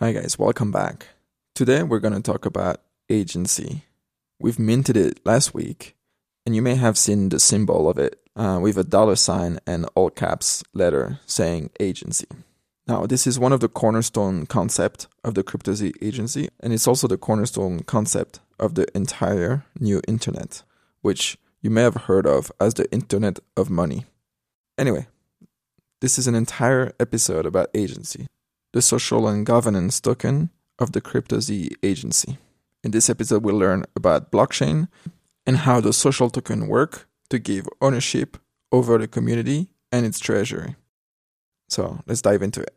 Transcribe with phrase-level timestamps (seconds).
[0.00, 1.08] Hi, guys, welcome back.
[1.56, 3.82] Today we're going to talk about agency.
[4.38, 5.96] We've minted it last week,
[6.46, 9.86] and you may have seen the symbol of it uh, with a dollar sign and
[9.96, 12.28] all caps letter saying agency.
[12.86, 17.08] Now, this is one of the cornerstone concept of the CryptoZ agency, and it's also
[17.08, 20.62] the cornerstone concept of the entire new internet,
[21.00, 24.06] which you may have heard of as the Internet of Money.
[24.78, 25.08] Anyway,
[26.00, 28.28] this is an entire episode about agency,
[28.78, 32.38] the social and governance token of the CryptoZ agency.
[32.84, 34.86] In this episode, we'll learn about blockchain
[35.44, 38.36] and how the social token work to give ownership
[38.70, 40.76] over the community and its treasury.
[41.68, 42.76] So let's dive into it.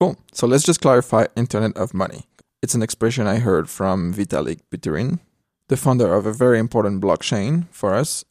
[0.00, 0.16] Cool.
[0.32, 2.26] So let's just clarify Internet of Money.
[2.60, 5.20] It's an expression I heard from Vitalik Buterin,
[5.68, 8.24] the founder of a very important blockchain for us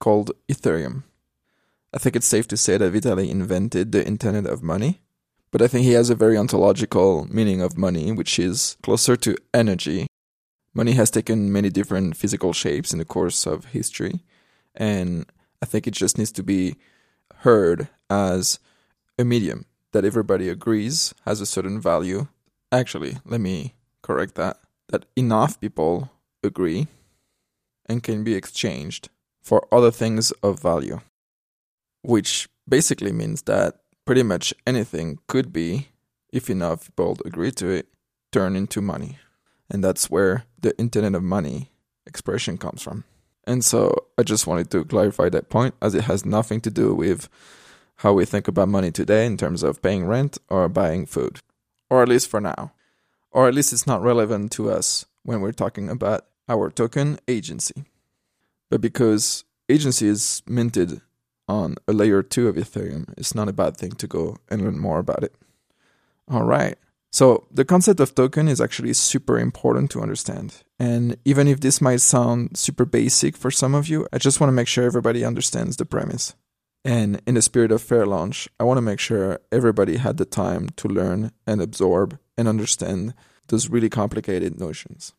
[0.00, 1.02] called Ethereum.
[1.92, 5.00] I think it's safe to say that Vitalik invented the Internet of Money,
[5.50, 9.36] but I think he has a very ontological meaning of money, which is closer to
[9.54, 10.06] energy.
[10.74, 14.20] Money has taken many different physical shapes in the course of history,
[14.74, 15.24] and
[15.62, 16.76] I think it just needs to be
[17.36, 18.58] heard as
[19.18, 22.28] a medium that everybody agrees has a certain value.
[22.70, 24.58] Actually, let me correct that.
[24.88, 26.10] That enough people
[26.44, 26.86] agree
[27.86, 29.08] and can be exchanged
[29.40, 31.00] for other things of value.
[32.08, 35.88] Which basically means that pretty much anything could be,
[36.32, 37.88] if enough people agree to it,
[38.32, 39.18] turned into money.
[39.68, 41.70] And that's where the Internet of Money
[42.06, 43.04] expression comes from.
[43.44, 46.94] And so I just wanted to clarify that point as it has nothing to do
[46.94, 47.28] with
[47.96, 51.40] how we think about money today in terms of paying rent or buying food,
[51.90, 52.72] or at least for now.
[53.32, 57.84] Or at least it's not relevant to us when we're talking about our token agency.
[58.70, 61.02] But because agency is minted
[61.48, 64.78] on a layer 2 of Ethereum, it's not a bad thing to go and learn
[64.78, 65.34] more about it.
[66.28, 66.76] All right.
[67.10, 70.62] So, the concept of token is actually super important to understand.
[70.78, 74.48] And even if this might sound super basic for some of you, I just want
[74.48, 76.34] to make sure everybody understands the premise.
[76.84, 80.24] And in the spirit of fair launch, I want to make sure everybody had the
[80.24, 83.14] time to learn and absorb and understand
[83.48, 85.14] those really complicated notions.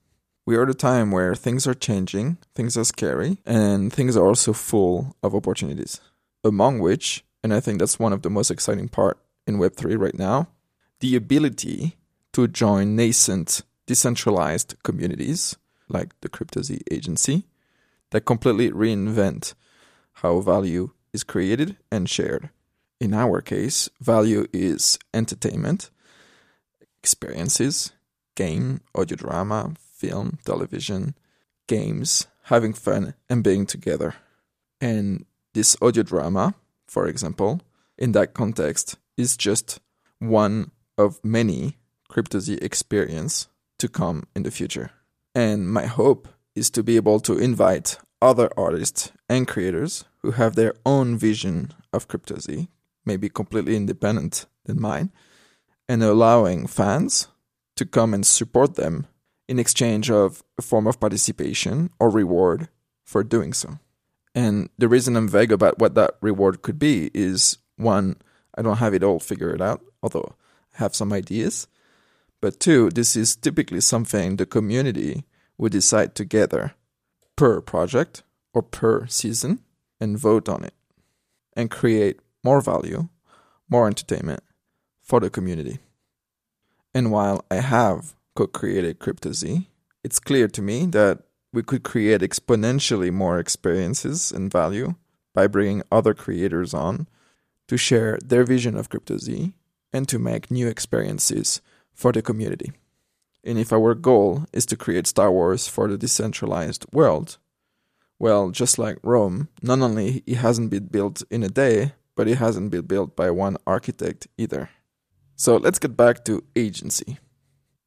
[0.45, 4.25] We are at a time where things are changing, things are scary, and things are
[4.25, 5.99] also full of opportunities.
[6.43, 10.17] Among which, and I think that's one of the most exciting part in Web3 right
[10.17, 10.49] now,
[10.99, 11.97] the ability
[12.33, 15.57] to join nascent decentralized communities
[15.87, 17.47] like the CryptoZ agency
[18.11, 19.55] that completely reinvent
[20.13, 22.49] how value is created and shared.
[22.99, 25.89] In our case, value is entertainment,
[26.99, 27.93] experiences,
[28.35, 31.15] game, audio drama, film, television,
[31.67, 34.15] games, having fun, and being together.
[34.81, 35.25] And
[35.59, 36.55] this audio drama,
[36.87, 37.59] for example,
[37.97, 39.81] in that context, is just
[40.19, 41.75] one of many
[42.09, 44.91] CryptoZ experience to come in the future.
[45.35, 50.55] And my hope is to be able to invite other artists and creators who have
[50.55, 52.69] their own vision of CryptoZ,
[53.05, 55.11] maybe completely independent than mine,
[55.89, 57.27] and allowing fans
[57.75, 59.07] to come and support them
[59.49, 62.69] in exchange of a form of participation or reward
[63.03, 63.77] for doing so.
[64.39, 68.15] And the reason I'm vague about what that reward could be is one,
[68.55, 70.35] I don't have it all figured out, although
[70.73, 71.67] I have some ideas.
[72.39, 75.25] But two, this is typically something the community
[75.57, 76.73] would decide together
[77.35, 78.23] per project
[78.53, 79.59] or per season
[79.99, 80.73] and vote on it
[81.51, 83.09] and create more value,
[83.67, 84.41] more entertainment
[85.03, 85.79] for the community.
[86.93, 89.65] And while I have co created CryptoZ,
[90.01, 94.95] it's clear to me that we could create exponentially more experiences and value
[95.33, 97.07] by bringing other creators on
[97.67, 99.53] to share their vision of CryptoZ
[99.93, 101.61] and to make new experiences
[101.93, 102.71] for the community.
[103.43, 107.37] And if our goal is to create Star Wars for the decentralized world,
[108.19, 112.37] well, just like Rome, not only it hasn't been built in a day, but it
[112.37, 114.69] hasn't been built by one architect either.
[115.35, 117.17] So let's get back to agency.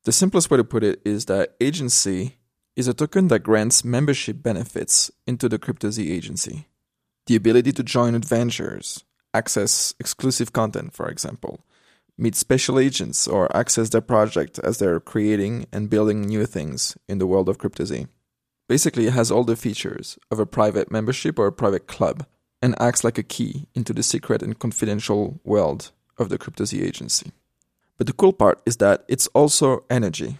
[0.05, 2.39] The simplest way to put it is that agency
[2.77, 6.67] is a token that grants membership benefits into the CryptoZ agency.
[7.27, 9.05] The ability to join adventures,
[9.35, 11.61] access exclusive content, for example,
[12.19, 17.19] meet special agents, or access their project as they're creating and building new things in
[17.19, 18.09] the world of CryptoZ.
[18.69, 22.27] Basically, it has all the features of a private membership or a private club
[22.63, 27.33] and acts like a key into the secret and confidential world of the CryptoZ agency.
[27.99, 30.39] But the cool part is that it's also energy.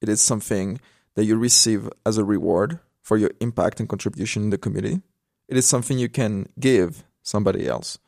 [0.00, 0.80] It is something
[1.14, 5.00] that you receive as a reward for your impact and contribution in the community.
[5.48, 7.98] It is something you can give somebody else.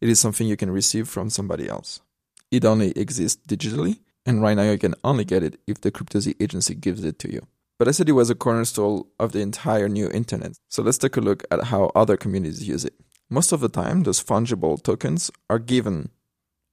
[0.00, 2.00] it is something you can receive from somebody else.
[2.50, 6.34] It only exists digitally, and right now you can only get it if the CryptoZ
[6.40, 7.46] agency gives it to you.
[7.78, 10.58] But I said it was a cornerstone of the entire new internet.
[10.68, 12.94] So let's take a look at how other communities use it.
[13.30, 16.10] Most of the time, those fungible tokens are given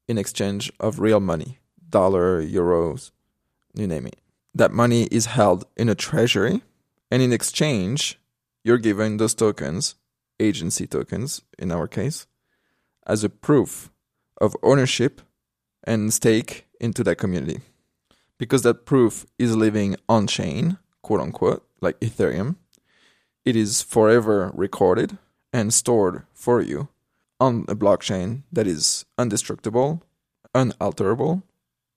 [0.08, 3.12] in exchange of real money dollar, euros,
[3.74, 4.20] you name it.
[4.54, 6.64] That money is held in a treasury,
[7.12, 8.20] and in exchange,
[8.64, 9.96] you're given those tokens,
[10.40, 12.28] agency tokens in our case,
[13.06, 13.92] as a proof
[14.40, 15.22] of ownership
[15.84, 17.62] and stake into that community.
[18.38, 22.56] Because that proof is living on chain, quote unquote, like Ethereum,
[23.46, 25.18] it is forever recorded
[25.52, 26.90] and stored for you
[27.40, 30.04] on a blockchain that is indestructible,
[30.54, 31.44] unalterable,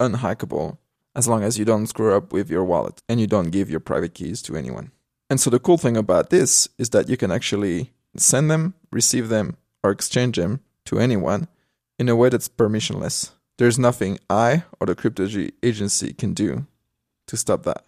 [0.01, 0.79] unhackable,
[1.15, 3.81] as long as you don't screw up with your wallet and you don't give your
[3.81, 4.91] private keys to anyone.
[5.29, 9.29] And so the cool thing about this is that you can actually send them, receive
[9.29, 11.49] them, or exchange them to anyone
[11.99, 13.31] in a way that's permissionless.
[13.59, 16.67] There's nothing I or the CryptoZ agency can do
[17.27, 17.85] to stop that.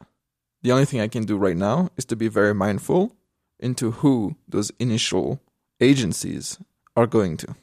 [0.62, 3.14] The only thing I can do right now is to be very mindful
[3.60, 5.40] into who those initial
[5.80, 6.58] agencies
[6.96, 7.54] are going to.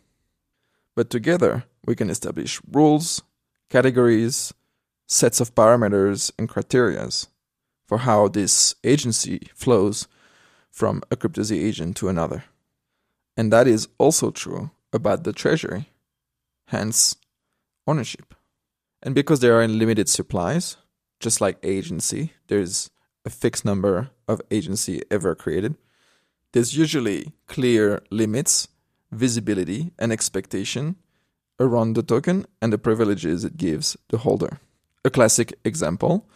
[0.96, 3.24] But together, we can establish rules,
[3.70, 4.54] categories,
[5.12, 7.28] sets of parameters, and criterias
[7.86, 10.08] for how this agency flows
[10.72, 12.46] from a CryptoZ agent to another.
[13.36, 15.90] And that is also true about the treasury,
[16.68, 17.18] hence
[17.86, 18.34] ownership.
[19.04, 20.78] And because there are unlimited supplies,
[21.20, 22.90] just like agency, there's
[23.26, 25.76] a fixed number of agency ever created.
[26.54, 28.70] There's usually clear limits,
[29.12, 30.96] visibility, and expectation
[31.60, 34.60] around the token and the privileges it gives the holder.
[35.04, 36.30] A classic example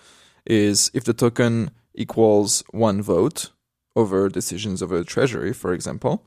[0.46, 3.52] is if the token equals one vote
[3.96, 6.24] over decisions of a treasury, for example,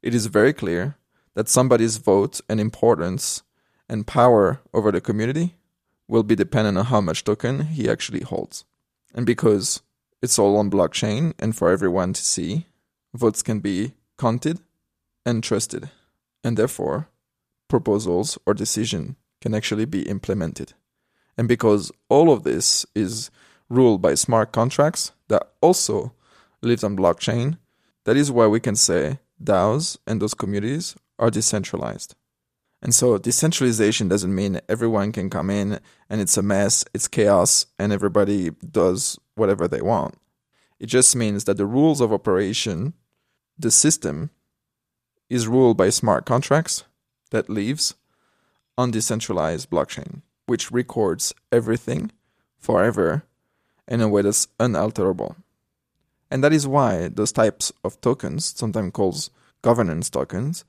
[0.00, 0.96] it is very clear
[1.34, 3.42] that somebody's vote and importance
[3.88, 5.54] and power over the community
[6.06, 8.64] will be dependent on how much token he actually holds.
[9.14, 9.82] And because
[10.20, 12.66] it's all on blockchain and for everyone to see,
[13.12, 14.60] votes can be counted
[15.26, 15.90] and trusted.
[16.44, 17.08] And therefore,
[17.68, 20.74] proposals or decision can actually be implemented.
[21.36, 23.30] And because all of this is
[23.68, 26.12] ruled by smart contracts that also
[26.60, 27.58] live on blockchain,
[28.04, 32.14] that is why we can say DAOs and those communities are decentralized.
[32.82, 35.78] And so decentralization doesn't mean everyone can come in
[36.10, 40.16] and it's a mess, it's chaos, and everybody does whatever they want.
[40.80, 42.94] It just means that the rules of operation,
[43.56, 44.30] the system,
[45.30, 46.82] is ruled by smart contracts
[47.30, 47.94] that lives
[48.76, 52.10] on decentralized blockchain, which records everything
[52.58, 53.24] forever
[53.88, 55.36] in a way that's unalterable.
[56.30, 59.28] And that is why those types of tokens, sometimes called
[59.60, 60.64] governance tokens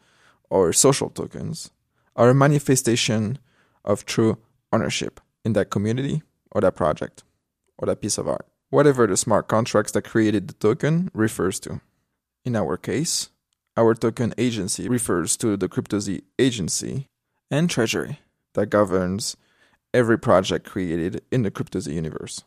[0.50, 1.72] or social tokens,
[2.16, 3.40] are a manifestation
[3.86, 4.38] of true
[4.72, 6.22] ownership in that community
[6.52, 7.24] or that project
[7.78, 11.82] or that piece of art, whatever the smart contracts that created the token refers to.
[12.46, 13.30] In our case,
[13.76, 17.08] our token agency refers to the CryptoZ agency
[17.50, 18.20] and treasury
[18.54, 19.36] that governs
[19.94, 22.44] every project created in the CryptoZ universe,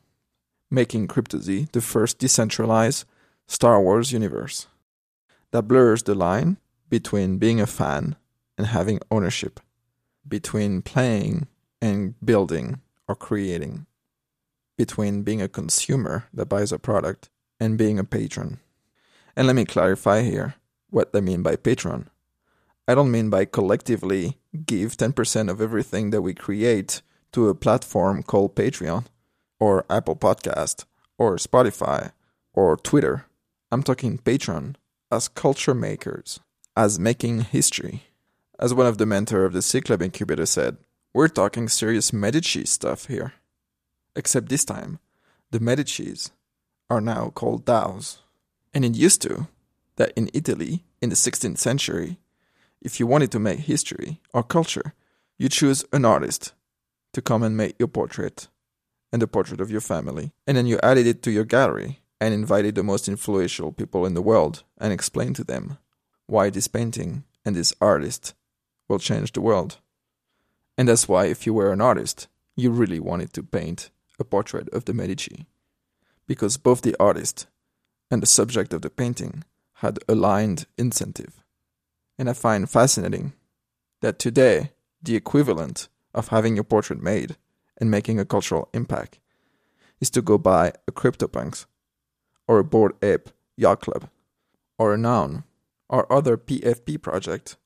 [0.70, 3.04] making CryptoZ the first decentralized
[3.46, 4.66] Star Wars universe
[5.52, 6.56] that blurs the line
[6.88, 8.16] between being a fan
[8.58, 9.60] and having ownership,
[10.26, 11.46] between playing
[11.80, 13.86] and building or creating,
[14.76, 17.28] between being a consumer that buys a product
[17.60, 18.60] and being a patron.
[19.36, 20.54] And let me clarify here
[20.90, 22.10] what I mean by patron.
[22.88, 27.02] I don't mean by collectively give 10% of everything that we create
[27.32, 29.06] to a platform called Patreon
[29.58, 30.84] or Apple Podcast
[31.18, 32.12] or Spotify
[32.52, 33.26] or Twitter.
[33.70, 34.76] I'm talking Patreon
[35.10, 36.40] as culture makers,
[36.76, 38.04] as making history.
[38.58, 40.76] As one of the mentor of the C Club Incubator said,
[41.12, 43.34] we're talking serious Medici stuff here.
[44.14, 44.98] Except this time,
[45.50, 46.30] the Medicis
[46.90, 48.18] are now called DAOs.
[48.74, 49.48] And it used to
[49.96, 52.18] that in Italy, in the 16th century,
[52.82, 54.94] if you wanted to make history or culture,
[55.38, 56.52] you choose an artist
[57.16, 58.48] to come and make your portrait
[59.10, 60.32] and the portrait of your family.
[60.46, 64.12] And then you added it to your gallery and invited the most influential people in
[64.12, 65.78] the world and explained to them
[66.26, 68.34] why this painting and this artist
[68.86, 69.78] will change the world.
[70.76, 73.88] And that's why, if you were an artist, you really wanted to paint
[74.20, 75.46] a portrait of the Medici.
[76.26, 77.46] Because both the artist
[78.10, 79.42] and the subject of the painting
[79.76, 81.42] had aligned incentive.
[82.18, 83.32] And I find fascinating
[84.02, 87.36] that today, the equivalent of having your portrait made
[87.78, 89.20] and making a cultural impact
[90.00, 91.66] is to go buy a CryptoPunks
[92.48, 94.08] or a Bored Ape Yacht Club
[94.78, 95.44] or a Noun
[95.88, 97.56] or other PFP project,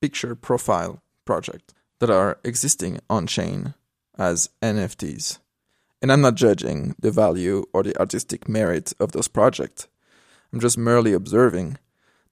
[0.00, 3.74] picture profile project, that are existing on chain
[4.18, 5.38] as NFTs.
[6.00, 9.86] And I'm not judging the value or the artistic merit of those projects.
[10.52, 11.78] I'm just merely observing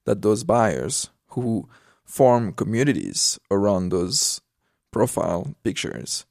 [0.05, 1.69] that those buyers who
[2.03, 4.41] form communities around those
[4.91, 6.25] profile pictures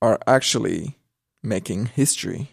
[0.00, 0.96] are actually
[1.42, 2.50] making history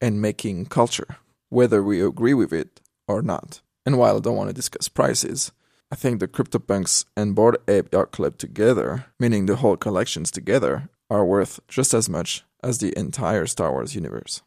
[0.00, 1.16] and making culture,
[1.48, 3.60] whether we agree with it or not.
[3.86, 5.52] And while I don't want to discuss prices,
[5.90, 10.88] I think the CryptoPunks and Bored Ape Yacht Club together, meaning the whole collections together,
[11.10, 14.42] are worth just as much as the entire Star Wars universe.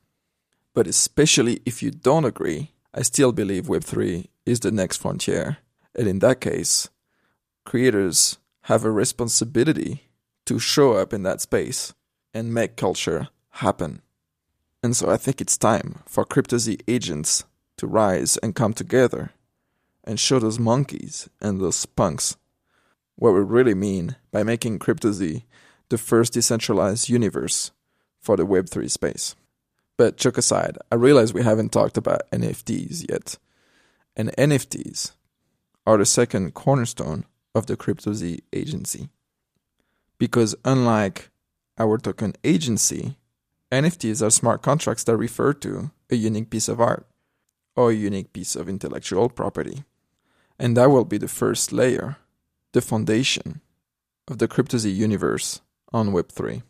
[0.74, 5.58] But especially if you don't agree, I still believe Web3 is the next frontier.
[5.96, 6.90] And in that case,
[7.66, 10.07] creators have a responsibility
[10.48, 11.94] to show up in that space
[12.34, 14.02] and make culture happen.
[14.82, 17.46] And so I think it's time for CryptoZ agents
[17.78, 19.32] to rise and come together
[20.04, 22.38] and show those monkeys and those punks
[23.18, 25.44] what we really mean by making CryptoZ
[25.90, 27.72] the first decentralized universe
[28.22, 29.36] for the Web3 space.
[29.98, 33.38] But joke aside, I realize we haven't talked about NFTs yet.
[34.16, 35.14] And NFTs
[35.86, 37.26] are the second cornerstone
[37.56, 39.10] of the CryptoZ agency.
[40.18, 41.30] Because unlike
[41.78, 43.18] our token agency,
[43.72, 47.06] NFTs are smart contracts that refer to a unique piece of art
[47.76, 49.84] or a unique piece of intellectual property.
[50.58, 52.18] And that will be the first layer,
[52.72, 53.62] the foundation
[54.28, 55.62] of the CryptoZ universe
[55.94, 56.64] on Web3.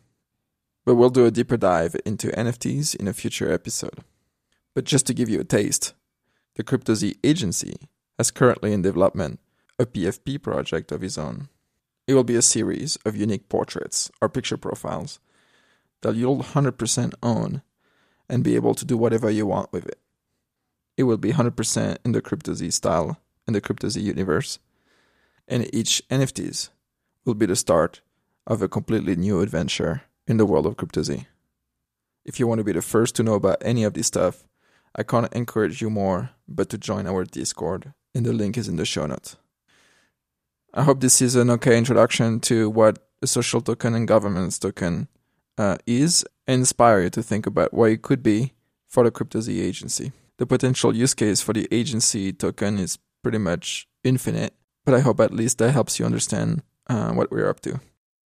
[0.84, 4.04] But we'll do a deeper dive into NFTs in a future episode.
[4.74, 5.94] But just to give you a taste,
[6.56, 7.76] the CryptoZ agency
[8.18, 9.40] has currently in development
[9.78, 11.48] a PFP project of his own.
[12.08, 15.20] It will be a series of unique portraits or picture profiles
[16.00, 17.60] that you'll 100% own
[18.30, 19.98] and be able to do whatever you want with it.
[20.96, 24.58] It will be 100% in the CryptoZ style in the CryptoZ universe,
[25.46, 26.70] and each NFTs
[27.26, 28.00] will be the start
[28.46, 31.26] of a completely new adventure in the world of CryptoZ.
[32.24, 34.44] If you want to be the first to know about any of this stuff,
[34.96, 38.76] I can't encourage you more but to join our Discord, and the link is in
[38.76, 39.36] the show notes.
[40.74, 45.08] I hope this is an okay introduction to what a social token and governance token
[45.56, 48.52] uh, is, and inspire you to think about what it could be
[48.86, 50.12] for the crypto Z agency.
[50.38, 55.20] The potential use case for the agency token is pretty much infinite, but I hope
[55.20, 57.80] at least that helps you understand uh, what we're up to.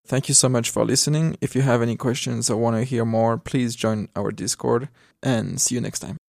[0.07, 1.37] Thank you so much for listening.
[1.41, 4.89] If you have any questions or want to hear more, please join our Discord
[5.23, 6.22] and see you next time.